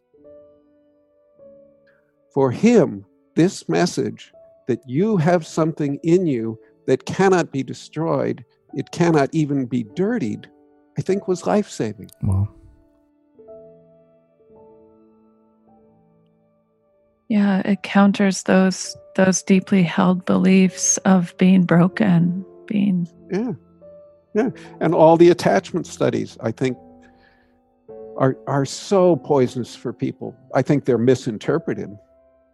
[2.33, 3.05] For him,
[3.35, 4.33] this message
[4.69, 10.49] that you have something in you that cannot be destroyed, it cannot even be dirtied,
[10.97, 12.09] I think was life saving.
[12.23, 12.49] Wow.
[17.29, 23.53] Yeah, it counters those those deeply held beliefs of being broken, being Yeah.
[24.35, 24.51] Yeah.
[24.81, 26.77] And all the attachment studies, I think
[28.19, 30.37] are are so poisonous for people.
[30.55, 31.91] I think they're misinterpreted.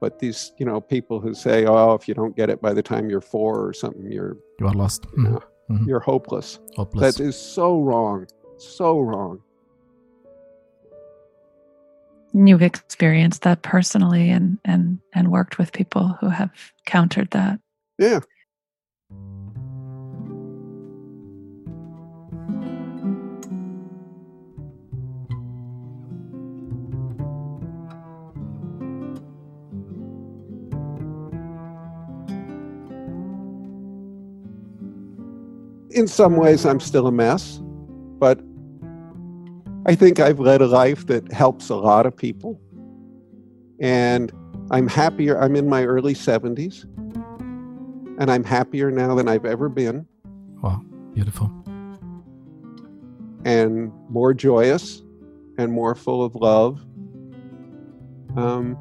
[0.00, 2.82] But these, you know, people who say, "Oh, if you don't get it by the
[2.82, 5.06] time you're four or something, you're you are lost.
[5.16, 5.88] You know, mm-hmm.
[5.88, 6.58] You're hopeless.
[6.76, 7.16] Hopeless.
[7.16, 8.26] That is so wrong.
[8.58, 9.40] So wrong
[12.35, 16.51] you've experienced that personally and and and worked with people who have
[16.87, 17.61] countered that.
[17.99, 18.20] Yeah.
[35.95, 37.61] In some ways i'm still a mess
[38.18, 38.41] but
[39.85, 42.61] I think I've led a life that helps a lot of people.
[43.80, 44.30] And
[44.70, 45.41] I'm happier.
[45.41, 46.85] I'm in my early 70s.
[48.20, 50.07] And I'm happier now than I've ever been.
[50.62, 51.51] Wow, beautiful.
[53.45, 55.03] And more joyous
[55.59, 56.80] and more full of love.
[58.37, 58.78] Um,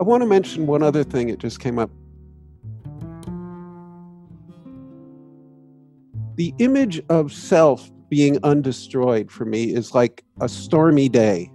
[0.00, 1.28] I want to mention one other thing.
[1.28, 1.90] It just came up.
[6.34, 11.50] The image of self being undestroyed for me is like a stormy day.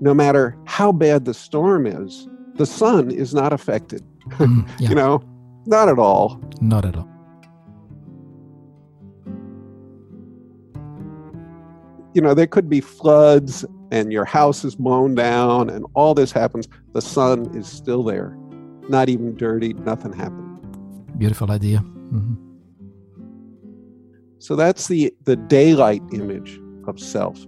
[0.00, 4.02] No matter how bad the storm is, the sun is not affected.
[4.30, 4.88] Mm, yeah.
[4.90, 5.22] you know,
[5.66, 6.40] not at all.
[6.60, 7.08] Not at all.
[12.14, 16.30] You know, there could be floods and your house is blown down and all this
[16.32, 16.68] happens.
[16.92, 18.36] The sun is still there,
[18.88, 20.60] not even dirty, nothing happened.
[21.18, 21.78] Beautiful idea.
[21.78, 22.49] Mm-hmm.
[24.40, 27.38] So that's the, the daylight image of self.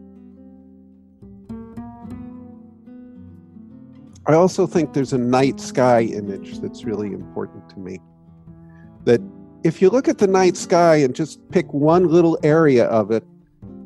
[4.26, 7.99] I also think there's a night sky image that's really important to me.
[9.05, 9.22] That
[9.64, 13.24] if you look at the night sky and just pick one little area of it,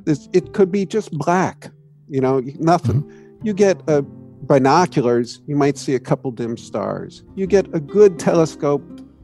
[0.07, 1.71] it could be just black,
[2.09, 3.03] you know, nothing.
[3.03, 3.47] Mm-hmm.
[3.47, 7.23] You get a binoculars, you might see a couple dim stars.
[7.37, 8.83] You get a good telescope,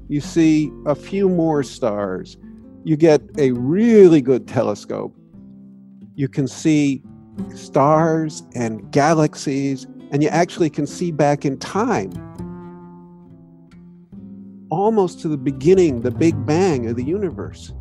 [0.08, 2.36] you see a few more stars.
[2.84, 5.16] You get a really good telescope,
[6.14, 7.02] you can see
[7.54, 12.10] stars and galaxies and you actually can see back in time
[14.70, 17.72] almost to the beginning, the Big Bang of the universe.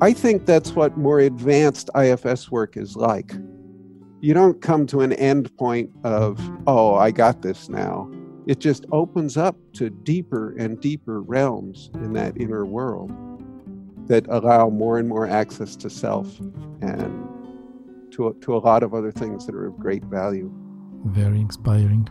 [0.00, 3.34] I think that's what more advanced IFS work is like.
[4.20, 8.10] You don't come to an end point of, oh, I got this now.
[8.46, 13.12] It just opens up to deeper and deeper realms in that inner world
[14.12, 16.38] that allow more and more access to self
[16.82, 17.08] and
[18.12, 20.52] to, to a lot of other things that are of great value
[21.06, 22.06] very inspiring.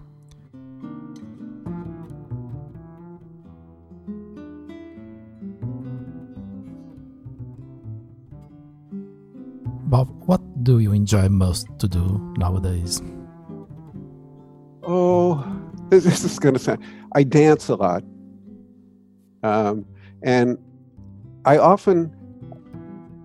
[9.92, 13.00] Bob, what do you enjoy most to do nowadays?
[14.82, 15.46] Oh,
[15.90, 16.84] this is going to sound.
[17.14, 18.04] I dance a lot.
[19.44, 19.86] Um,
[20.24, 20.58] and
[21.46, 22.16] I often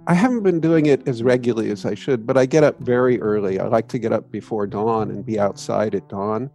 [0.09, 3.21] I haven't been doing it as regularly as I should, but I get up very
[3.21, 3.59] early.
[3.59, 6.49] I like to get up before dawn and be outside at dawn.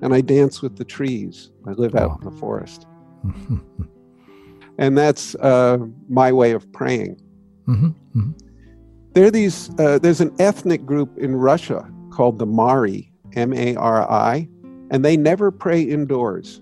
[0.00, 1.50] And I dance with the trees.
[1.66, 2.86] I live out in the forest.
[4.78, 5.78] and that's uh,
[6.08, 7.20] my way of praying.
[7.66, 7.86] Mm-hmm.
[7.86, 8.30] Mm-hmm.
[9.14, 14.08] There these, uh, there's an ethnic group in Russia called the Mari, M A R
[14.08, 14.48] I,
[14.90, 16.60] and they never pray indoors.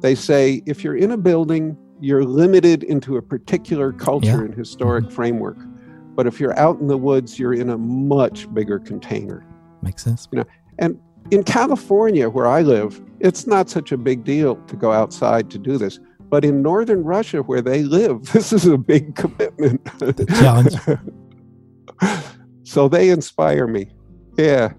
[0.00, 4.40] They say if you're in a building you're limited into a particular culture yeah.
[4.40, 5.14] and historic mm-hmm.
[5.14, 5.58] framework.
[6.14, 9.46] But if you're out in the woods, you're in a much bigger container.
[9.82, 10.28] Makes sense.
[10.32, 10.44] You know,
[10.78, 10.98] and
[11.30, 15.58] in California, where I live, it's not such a big deal to go outside to
[15.58, 16.00] do this.
[16.28, 19.80] But in northern Russia, where they live, this is a big commitment.
[20.28, 20.74] challenge.
[22.64, 23.90] so they inspire me.
[24.36, 24.72] Yeah.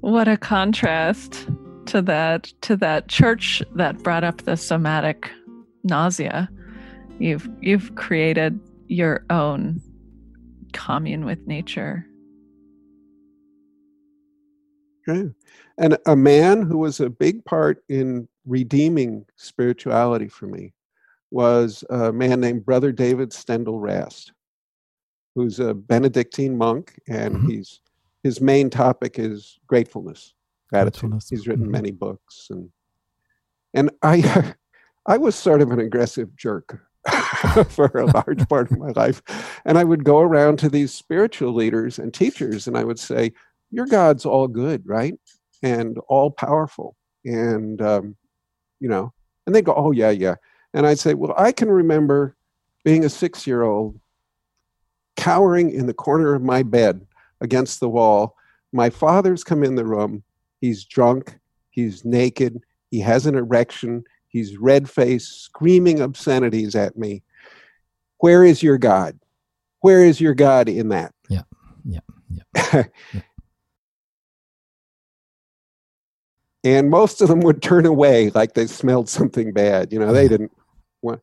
[0.00, 1.48] What a contrast
[1.86, 5.30] to that to that church that brought up the somatic
[5.84, 6.48] nausea.
[7.18, 9.80] You've you've created your own
[10.72, 12.06] commune with nature.
[15.08, 15.30] Okay.
[15.78, 20.72] And a man who was a big part in redeeming spirituality for me
[21.30, 24.32] was a man named Brother David Steindl Rast,
[25.34, 27.48] who's a Benedictine monk, and mm-hmm.
[27.48, 27.80] he's
[28.22, 30.34] his main topic is gratefulness,
[30.68, 31.10] gratitude.
[31.10, 31.30] Gratefulness.
[31.30, 31.72] He's written mm-hmm.
[31.72, 32.70] many books, and
[33.74, 34.54] and I
[35.06, 36.80] I was sort of an aggressive jerk.
[37.68, 39.22] for a large part of my life.
[39.64, 43.32] And I would go around to these spiritual leaders and teachers and I would say,
[43.70, 45.14] Your God's all good, right?
[45.62, 46.96] And all powerful.
[47.24, 48.16] And, um,
[48.80, 49.12] you know,
[49.46, 50.36] and they go, Oh, yeah, yeah.
[50.74, 52.36] And I'd say, Well, I can remember
[52.84, 53.98] being a six year old
[55.16, 57.06] cowering in the corner of my bed
[57.40, 58.36] against the wall.
[58.72, 60.22] My father's come in the room.
[60.60, 61.38] He's drunk.
[61.70, 62.62] He's naked.
[62.90, 64.04] He has an erection
[64.36, 67.22] He's red faced, screaming obscenities at me.
[68.18, 69.18] Where is your God?
[69.80, 71.14] Where is your God in that?
[71.30, 71.44] Yeah,
[71.86, 72.82] yeah, yeah.
[73.14, 73.20] yeah.
[76.64, 79.90] and most of them would turn away like they smelled something bad.
[79.90, 80.52] You know, they didn't.
[81.00, 81.22] Want...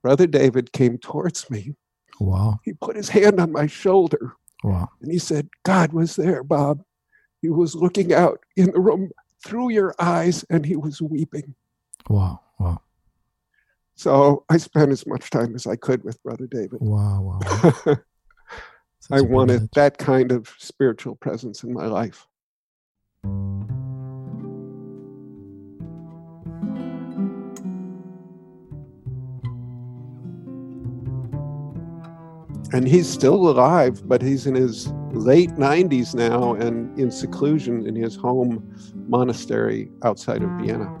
[0.00, 1.74] Brother David came towards me.
[2.18, 2.60] Wow.
[2.64, 4.36] He put his hand on my shoulder.
[4.62, 4.88] Wow.
[5.02, 6.82] And he said, God was there, Bob.
[7.42, 9.10] He was looking out in the room
[9.44, 11.54] through your eyes and he was weeping.
[12.08, 12.40] Wow.
[12.58, 12.80] Wow.
[13.94, 16.78] So I spent as much time as I could with Brother David.
[16.80, 17.96] Wow, wow.
[19.10, 22.26] I wanted that kind of spiritual presence in my life.
[32.72, 37.94] And he's still alive, but he's in his late 90s now and in seclusion in
[37.94, 38.74] his home
[39.06, 40.92] monastery outside of Vienna.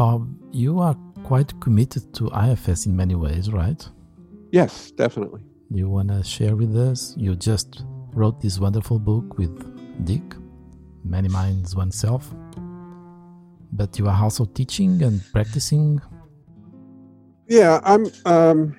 [0.00, 3.86] Bob, you are quite committed to IFS in many ways, right?
[4.50, 5.42] Yes, definitely.
[5.70, 7.14] You want to share with us?
[7.18, 7.84] You just
[8.14, 9.52] wrote this wonderful book with
[10.06, 10.22] Dick,
[11.04, 12.34] Many Minds One Self.
[13.72, 16.00] But you are also teaching and practicing.
[17.46, 18.06] Yeah, I'm.
[18.24, 18.74] Um,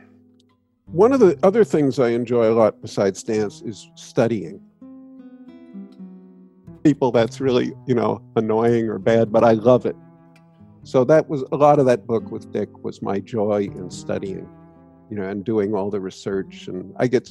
[0.88, 4.60] one of the other things I enjoy a lot besides dance is studying.
[6.84, 9.96] People that's really, you know, annoying or bad, but I love it.
[10.84, 14.50] So that was a lot of that book with Dick was my joy in studying,
[15.10, 16.68] you know, and doing all the research.
[16.68, 17.30] And I get,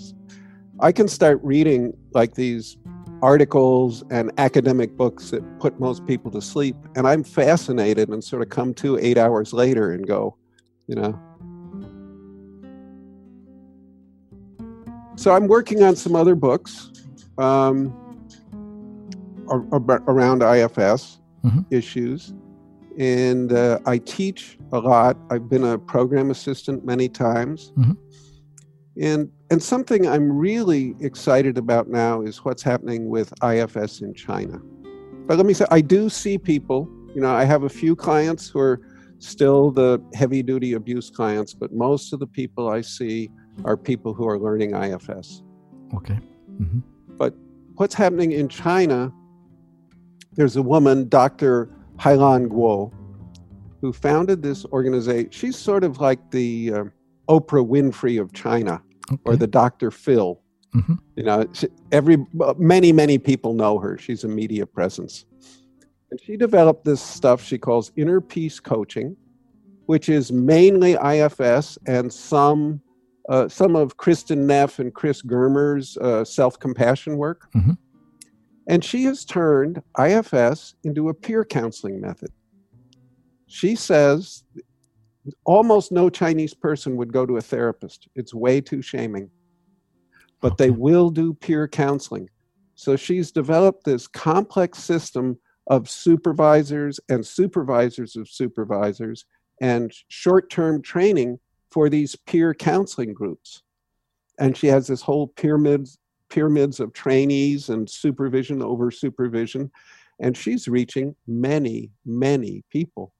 [0.79, 2.77] I can start reading like these
[3.23, 6.77] articles and academic books that put most people to sleep.
[6.97, 10.37] And I'm fascinated and sort of come to eight hours later and go,
[10.87, 11.19] you know,
[15.21, 16.91] So I'm working on some other books
[17.37, 17.93] um,
[19.51, 21.61] around IFS mm-hmm.
[21.71, 22.33] issues.
[22.99, 25.17] And uh, I teach a lot.
[25.31, 27.73] I've been a program assistant many times.
[27.79, 27.93] Mm-hmm.
[29.01, 34.61] And, and something I'm really excited about now is what's happening with IFS in China.
[35.27, 38.49] But let me say, I do see people, you know, I have a few clients
[38.49, 38.81] who are
[39.19, 43.31] still the heavy duty abuse clients, but most of the people I see
[43.65, 45.43] are people who are learning IFS.
[45.95, 46.19] Okay.
[46.61, 46.81] Mm-hmm.
[47.17, 47.35] But
[47.77, 49.13] what's happening in China,
[50.33, 51.71] there's a woman, Dr.
[52.01, 52.93] Hailan Guo,
[53.81, 55.31] who founded this organization.
[55.31, 56.85] She's sort of like the uh,
[57.29, 58.83] Oprah Winfrey of China
[59.13, 59.21] okay.
[59.25, 59.91] or the Dr.
[59.91, 60.41] Phil.
[60.75, 60.95] Mm-hmm.
[61.17, 61.47] You know,
[61.93, 62.25] every
[62.57, 63.99] many many people know her.
[63.99, 65.27] She's a media presence,
[66.11, 69.17] and she developed this stuff she calls inner peace coaching,
[69.87, 72.81] which is mainly IFS and some
[73.29, 77.49] uh, some of Kristin Neff and Chris Germer's uh, self compassion work.
[77.55, 77.73] Mm-hmm.
[78.69, 82.31] And she has turned IFS into a peer counseling method.
[83.47, 84.45] She says
[85.45, 89.31] almost no Chinese person would go to a therapist, it's way too shaming.
[90.41, 92.29] But they will do peer counseling.
[92.75, 99.27] So she's developed this complex system of supervisors and supervisors of supervisors
[99.61, 101.39] and short term training
[101.71, 103.63] for these peer counseling groups.
[104.39, 105.89] And she has this whole pyramid,
[106.31, 109.71] pyramids of trainees and supervision over supervision.
[110.21, 113.13] And she's reaching many, many people.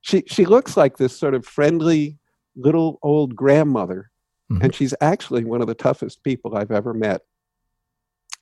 [0.00, 2.18] She, she looks like this sort of friendly
[2.56, 4.10] little old grandmother.
[4.50, 4.64] Mm-hmm.
[4.64, 7.22] And she's actually one of the toughest people I've ever met.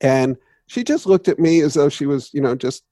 [0.01, 0.37] And
[0.67, 2.83] she just looked at me as though she was, you know, just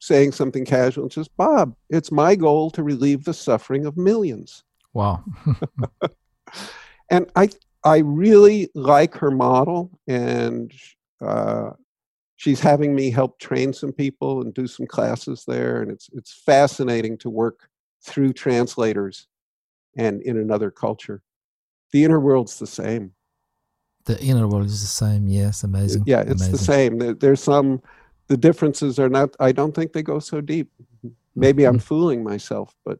[0.00, 4.64] saying something casual and says, Bob, it's my goal to relieve the suffering of millions.
[4.92, 5.24] Wow.
[7.10, 7.48] and I
[7.84, 10.72] I really like her model, and
[11.20, 11.70] uh,
[12.36, 16.42] she's having me help train some people and do some classes there, and it's it's
[16.44, 17.68] fascinating to work
[18.02, 19.26] through translators
[19.96, 21.22] and in another culture.
[21.92, 23.12] The inner world's the same.
[24.04, 25.28] The inner world is the same.
[25.28, 26.04] Yes, amazing.
[26.06, 26.52] Yeah, it's amazing.
[26.52, 27.18] the same.
[27.18, 27.82] There's some.
[28.28, 29.34] The differences are not.
[29.40, 30.70] I don't think they go so deep.
[31.34, 31.74] Maybe mm-hmm.
[31.74, 32.98] I'm fooling myself, but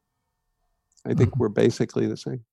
[1.04, 1.40] I think mm-hmm.
[1.40, 2.44] we're basically the same.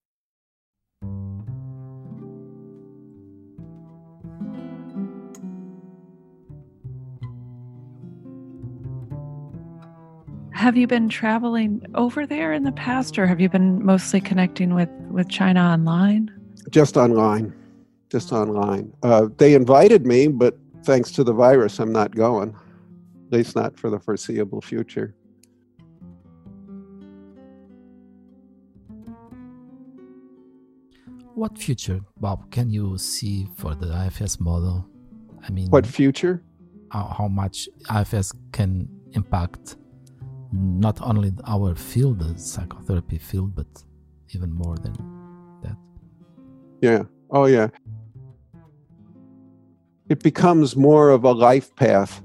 [10.66, 14.74] Have you been traveling over there in the past, or have you been mostly connecting
[14.74, 16.32] with, with China online?
[16.72, 17.54] Just online.
[18.10, 18.92] Just online.
[19.04, 22.50] Uh, they invited me, but thanks to the virus, I'm not going,
[23.28, 25.14] at least not for the foreseeable future.
[31.36, 34.90] What future, Bob, can you see for the IFS model?
[35.48, 36.42] I mean, what future?
[36.92, 39.76] How, how much IFS can impact
[40.56, 43.68] not only our field, the psychotherapy field, but
[44.34, 44.94] even more than
[45.62, 45.78] that?
[46.82, 47.04] Yeah.
[47.32, 47.68] Oh, yeah.
[50.10, 52.22] It becomes more of a life path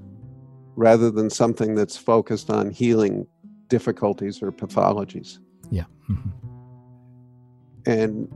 [0.77, 3.27] rather than something that's focused on healing
[3.69, 5.39] difficulties or pathologies.
[5.71, 5.85] Yeah.
[6.11, 6.31] Mm-hmm.
[7.87, 8.29] And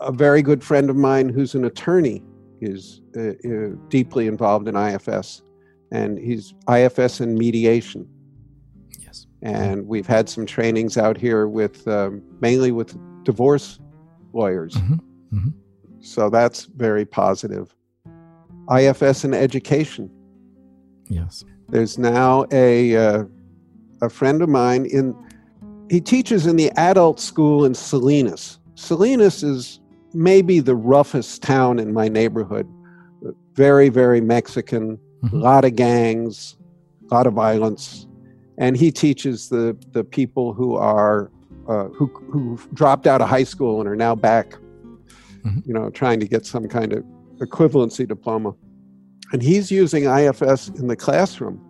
[0.00, 2.22] a very good friend of mine who's an attorney
[2.60, 5.42] is uh, uh, deeply involved in IFS,
[5.90, 8.08] and he's IFS and mediation.
[9.42, 13.80] And we've had some trainings out here with um, mainly with divorce
[14.32, 14.74] lawyers.
[14.74, 15.36] Mm-hmm.
[15.36, 15.48] Mm-hmm.
[16.00, 17.74] So that's very positive.
[18.70, 20.10] IFS and education.
[21.08, 21.44] Yes.
[21.68, 23.24] There's now a uh,
[24.00, 25.14] a friend of mine in
[25.90, 28.58] he teaches in the adult school in Salinas.
[28.74, 29.80] Salinas is
[30.14, 32.66] maybe the roughest town in my neighborhood.
[33.54, 35.36] Very, very Mexican, mm-hmm.
[35.36, 36.56] a lot of gangs,
[37.10, 38.06] a lot of violence.
[38.58, 41.30] And he teaches the the people who are
[41.68, 44.50] uh, who who dropped out of high school and are now back,
[45.44, 45.58] mm-hmm.
[45.64, 47.04] you know, trying to get some kind of
[47.38, 48.54] equivalency diploma,
[49.32, 51.60] and he's using IFS in the classroom,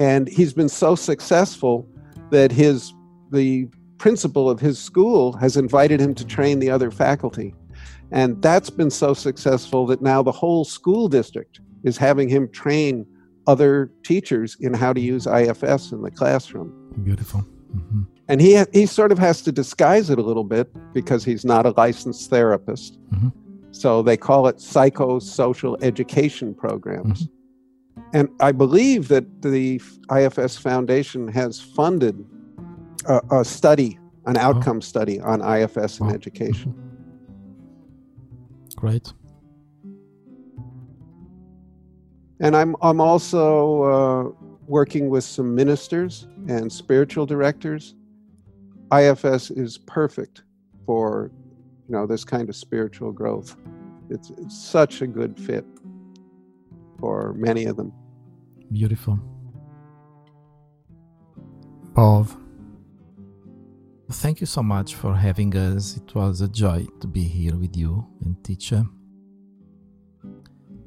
[0.00, 1.88] and he's been so successful
[2.30, 2.92] that his
[3.30, 3.68] the
[3.98, 7.54] principal of his school has invited him to train the other faculty.
[8.10, 13.06] And that's been so successful that now the whole school district is having him train
[13.46, 16.72] other teachers in how to use IFS in the classroom.
[17.02, 17.44] Beautiful.
[17.74, 18.02] Mm-hmm.
[18.28, 21.66] And he he sort of has to disguise it a little bit because he's not
[21.66, 22.98] a licensed therapist.
[23.10, 23.28] Mm-hmm.
[23.72, 27.24] So they call it psychosocial education programs.
[27.24, 28.10] Mm-hmm.
[28.14, 29.80] And I believe that the
[30.14, 32.24] IFS Foundation has funded
[33.06, 34.80] a, a study, an outcome oh.
[34.80, 36.10] study on IFS in oh.
[36.10, 36.72] education.
[36.72, 36.80] Mm-hmm.
[38.76, 39.12] Great.
[42.44, 47.94] And I'm I'm also uh, working with some ministers and spiritual directors.
[48.92, 50.42] IFS is perfect
[50.84, 51.30] for
[51.88, 53.56] you know this kind of spiritual growth.
[54.10, 55.64] It's, it's such a good fit
[57.00, 57.94] for many of them.
[58.70, 59.18] Beautiful.
[61.94, 62.28] Paul,
[64.10, 65.96] thank you so much for having us.
[65.96, 68.84] It was a joy to be here with you and teacher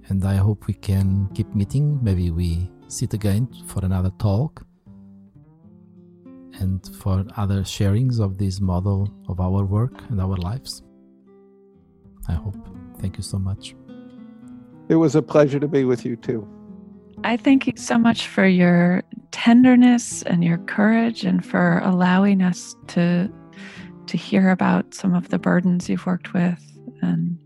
[0.10, 2.00] and I hope we can keep meeting.
[2.02, 4.66] Maybe we sit again for another talk
[6.60, 10.84] and for other sharings of this model of our work and our lives.
[12.28, 12.56] I hope.
[13.00, 13.76] Thank you so much.
[14.90, 16.48] It was a pleasure to be with you too.
[17.24, 22.76] I thank you so much for your tenderness and your courage and for allowing us
[22.88, 23.30] to
[24.06, 26.64] to hear about some of the burdens you've worked with
[27.02, 27.38] and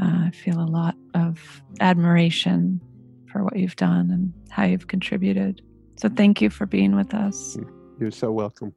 [0.00, 2.80] uh, I feel a lot of admiration
[3.26, 5.62] for what you've done and how you've contributed.
[5.96, 7.58] So thank you for being with us.
[7.98, 8.74] You're so welcome.